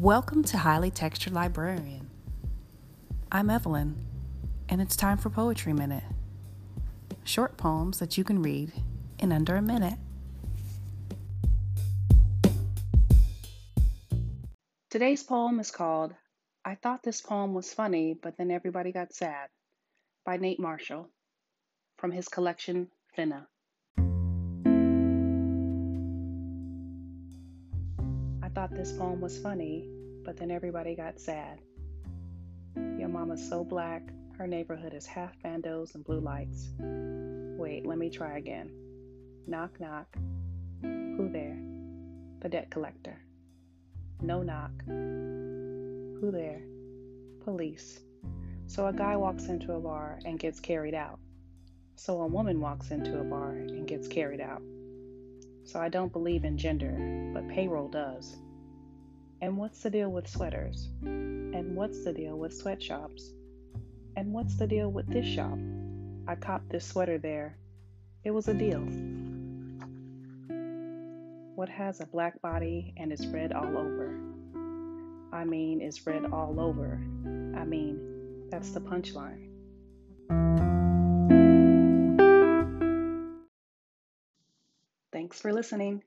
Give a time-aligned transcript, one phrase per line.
[0.00, 2.08] Welcome to Highly Textured Librarian.
[3.30, 3.96] I'm Evelyn,
[4.66, 6.04] and it's time for Poetry Minute.
[7.22, 8.72] Short poems that you can read
[9.18, 9.98] in under a minute.
[14.88, 16.14] Today's poem is called
[16.64, 19.50] I Thought This Poem Was Funny, but Then Everybody Got Sad
[20.24, 21.10] by Nate Marshall
[21.98, 23.44] from his collection Finna.
[28.60, 29.88] Thought this poem was funny,
[30.22, 31.58] but then everybody got sad.
[32.76, 34.02] Your mama's so black,
[34.36, 36.68] her neighborhood is half bandos and blue lights.
[36.78, 38.70] Wait, let me try again.
[39.46, 40.14] Knock, knock.
[40.82, 41.56] Who there?
[42.40, 43.18] The debt collector.
[44.20, 44.72] No knock.
[44.86, 46.60] Who there?
[47.42, 48.00] Police.
[48.66, 51.18] So a guy walks into a bar and gets carried out.
[51.96, 54.60] So a woman walks into a bar and gets carried out.
[55.64, 58.36] So I don't believe in gender, but payroll does.
[59.42, 60.88] And what's the deal with sweaters?
[61.02, 63.32] And what's the deal with sweatshops?
[64.16, 65.58] And what's the deal with this shop?
[66.28, 67.56] I copped this sweater there.
[68.22, 68.80] It was a deal.
[71.54, 74.20] What has a black body and is red all over?
[75.32, 77.00] I mean, is red all over.
[77.56, 79.46] I mean, that's the punchline.
[85.12, 86.02] Thanks for listening.